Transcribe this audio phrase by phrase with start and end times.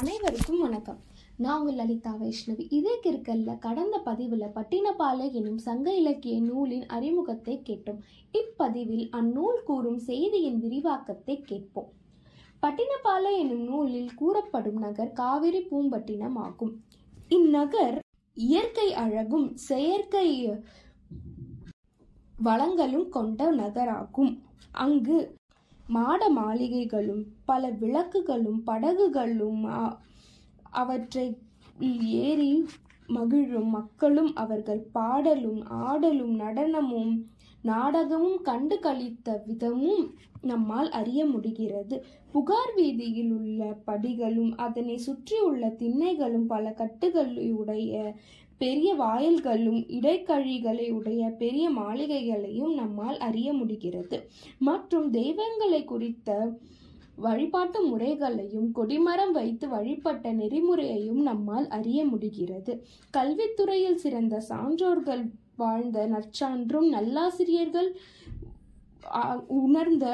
[0.00, 0.98] அனைவருக்கும் வணக்கம்.
[1.36, 2.64] நான் உங்கள் லலிதா வைஷ்ணவி.
[2.68, 8.00] இதே கிற்கல்ல கடந்த பதிவில் பட்டினப்பாலை எனும் சங்க இலக்கிய நூலின் அறிமுகத்தை கேட்டோம்.
[8.40, 11.88] இப்பதிவில் அந்நூல் கூறும் செய்தியின் விரிவாக்கத்தை கேட்போம்.
[12.62, 16.74] பட்டினப்பாலை எனும் நூலில் கூறப்படும் நகர் காவிரி பூம்பட்டினம் ஆகும்
[17.28, 17.98] இந்நகர்
[18.34, 20.28] இயற்கை அழகும் செயற்கை
[22.34, 24.32] வளங்களும் கொண்ட நகராகும்.
[24.84, 25.18] அங்கு
[25.88, 29.64] மாட மாளிகைகளும் பல விளக்குகளும் படகுகளும்
[30.70, 31.26] அவற்றை
[32.22, 32.52] ஏறி
[33.06, 37.12] மகிழும் மக்களும் அவர்கள் பாடலும் ஆடலும் நடனமும்
[37.62, 40.02] நாடகமும் கண்டு களித்த விதமும்
[40.42, 41.96] நம்மால் அறிய முடிகிறது.
[42.32, 47.94] புகார் வீதியில் உள்ள படிகளும் அதனை சுற்றியுள்ள திண்ணைகளும் பல கட்டுகளுடைய
[48.58, 54.18] பெரிய வாயில்களும் இடைக்கழிகளை உடைய பெரிய மாளிகைகளையும் நம்மால் அறிய முடிகிறது.
[54.58, 56.30] மற்றும் தெய்வங்களை குறித்த
[57.16, 62.72] வழிபாட்டு முறைகளையும் கொடிமரம் வைத்து வழிபட்ட நெறிமுறையையும் நம்மால் அறிய முடிகிறது.
[63.16, 65.24] கல்வித்துறையில் சிறந்த சான்றோர்கள்
[65.56, 67.90] வாழ்ந்த நற்சான்றும் நல்லாசிரியர்கள்
[69.46, 70.06] உணர்ந்த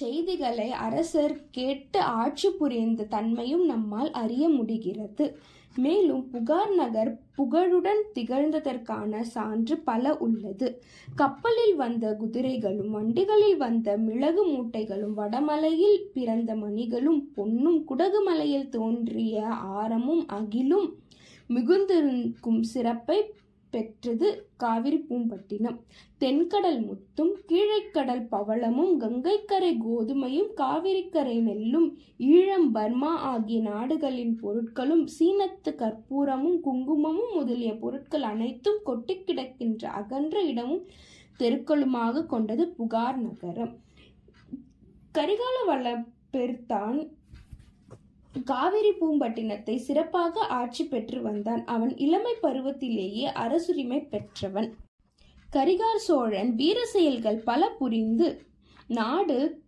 [0.00, 5.24] செய்திகளை அரசர் கேட்டு ஆட்சி புரிந்த தன்மையும் நம்மால் அறிய முடிகிறது.
[5.76, 10.68] மேலும் புகார் நகர் புகழுடன் திகழ்ந்ததற்கான சான்று பல உள்ளது.
[11.16, 19.46] கப்பலில் வந்த குதிரைகளும் வண்டிகளில் வந்த மிளகு மூட்டைகளும் வடமலையில் பிறந்த மணிகளும் பொன்னும் குடகு மலையில் தோன்றிய
[19.80, 20.88] ஆரமும் அகிலும்
[21.50, 23.18] மிகுந்திருக்கும் சிறப்பை
[23.74, 24.28] பெற்றது
[24.62, 25.78] காவிரி பூம்பட்டினம்.
[26.22, 31.88] தென்கடல் முத்தும் கீழைக்கடல் பவளமும் கங்கைக்கரை கோதுமையும் காவிரிக்கரை நெல்லும்
[32.32, 40.84] ஈழம் பர்மா ஆகிய நாடுகளின் பொருட்களும் சீனத்து கற்பூரமும் குங்குமமும் முதலிய பொருட்கள் அனைத்தும் கொட்டி கிடக்கின்ற அகன்ற இடமும்
[41.40, 43.74] தெருக்களுமாக கொண்டது புகார் நகரம்.
[45.18, 46.98] கரிகால வளப்பெருத்தான்
[48.42, 51.64] காவிரி பூம்பட்டினத்தை சிறப்பாக ஆட்சி பெற்று வந்தான்.
[51.64, 54.74] அவன் இளமை பருவத்திலேயே அரசுரிமை பெற்றவன்.
[55.52, 58.42] கரிகால் சோழன் வீர செயல்கள் பல புரிந்து
[58.86, 59.62] நாடு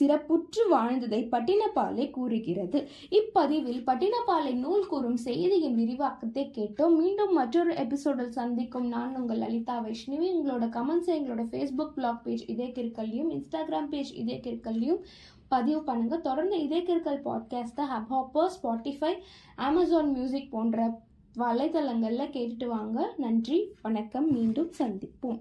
[0.00, 2.88] சிறப்புற்று வாழ்ந்ததை பட்டினப்பாலை கூறுகிறது.
[3.10, 6.96] இப்பதிவில் பட்டினப்பாலை நூல் கூறும் செய்தியின் விரிவாக்கத்தை கேட்டோம்.
[6.96, 8.86] மீண்டும் மற்றொரு எபிசோடில் சந்திக்கும்.
[8.86, 10.28] நான் உங்கள் லலிதா வைஷ்ணவி.
[10.36, 14.98] உங்களோட கமெண்ட்ஸை எங்களோட ஃபேஸ்புக் பிளாக் பேஜ் இதே கிற்கல்லையும் இன்ஸ்டாகிராம் பேஜ் இதே கிற்கல்லையும்
[15.50, 19.14] பதிவு பண்ணுங்கள் தொடர்ந்து இதே கிற்கல் பாட்காஸ்ட்டை Hubhopper Spotify
[19.56, 21.00] Amazon music போன்ற
[21.38, 23.14] வலைதளங்களில் கேட்டுட்டு வாங்க.
[23.16, 23.74] நன்றி.
[23.82, 24.30] வணக்கம்.
[24.30, 25.40] மீண்டும் சந்திப்போம்.